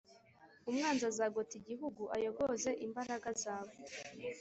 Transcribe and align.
Umwanzi 0.69 1.03
azagota 1.11 1.53
igihugu, 1.61 2.01
ayogoze 2.15 2.69
imbaraga 2.85 3.29
zawe, 3.43 3.73